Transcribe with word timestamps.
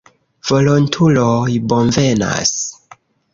Volontuloj 0.51 1.59
bonvenas. 1.75 2.55